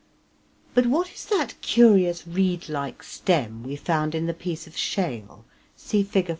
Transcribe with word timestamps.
But 0.73 0.87
what 0.87 1.13
is 1.13 1.25
that 1.25 1.53
curious 1.61 2.25
reed 2.25 2.67
like 2.69 3.03
stem 3.03 3.61
we 3.61 3.75
found 3.75 4.15
in 4.15 4.25
the 4.25 4.33
piece 4.33 4.65
of 4.65 4.75
shale 4.75 5.45
(see 5.75 6.01
Fig. 6.01 6.27